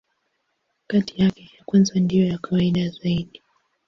[0.89, 3.41] Kati yake, ya kwanza ndiyo ya kawaida zaidi.